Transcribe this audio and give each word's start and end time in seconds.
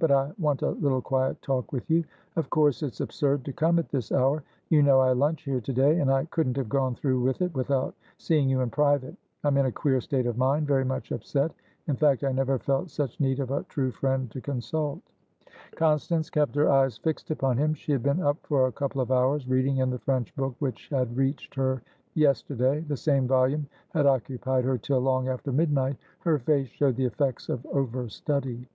But 0.00 0.10
I 0.10 0.32
want 0.36 0.62
a 0.62 0.70
little 0.70 1.00
quiet 1.00 1.40
talk 1.42 1.70
with 1.70 1.88
you. 1.88 2.02
Of 2.34 2.50
course 2.50 2.82
it's 2.82 3.00
absurd 3.00 3.44
to 3.44 3.52
come 3.52 3.78
at 3.78 3.88
this 3.88 4.10
hour. 4.10 4.42
You 4.68 4.82
know 4.82 4.98
I 4.98 5.12
lunch 5.12 5.44
here 5.44 5.60
to 5.60 5.72
day, 5.72 6.00
and 6.00 6.10
I 6.10 6.24
couldn't 6.24 6.56
have 6.56 6.68
gone 6.68 6.96
through 6.96 7.20
with 7.20 7.40
it 7.40 7.54
without 7.54 7.94
seeing 8.18 8.48
you 8.50 8.62
in 8.62 8.70
private. 8.70 9.14
I'm 9.44 9.56
in 9.58 9.66
a 9.66 9.70
queer 9.72 10.00
state 10.00 10.26
of 10.26 10.36
mind; 10.36 10.66
very 10.66 10.84
much 10.84 11.12
upset; 11.12 11.52
in 11.86 11.94
fact, 11.94 12.24
I 12.24 12.32
never 12.32 12.58
felt 12.58 12.90
such 12.90 13.20
need 13.20 13.38
of 13.38 13.52
a 13.52 13.62
true 13.68 13.92
friend 13.92 14.28
to 14.32 14.40
consult." 14.40 14.98
Constance 15.76 16.30
kept 16.30 16.56
her 16.56 16.68
eyes 16.68 16.98
fixed 16.98 17.30
upon 17.30 17.56
him. 17.56 17.72
She 17.72 17.92
had 17.92 18.02
been 18.02 18.20
up 18.20 18.38
for 18.44 18.66
a 18.66 18.72
couple 18.72 19.00
of 19.00 19.12
hours, 19.12 19.46
reading 19.46 19.76
in 19.76 19.90
the 19.90 20.00
French 20.00 20.34
book 20.34 20.56
which 20.58 20.88
had 20.88 21.16
reached 21.16 21.54
her 21.54 21.80
yesterday. 22.14 22.80
The 22.80 22.96
same 22.96 23.28
volume 23.28 23.68
had 23.90 24.06
occupied 24.06 24.64
her 24.64 24.78
till 24.78 24.98
long 24.98 25.28
after 25.28 25.52
midnight. 25.52 25.96
Her 26.18 26.40
face 26.40 26.70
showed 26.70 26.96
the 26.96 27.04
effects 27.06 27.48
of 27.48 27.64
over 27.66 28.08
study. 28.08 28.66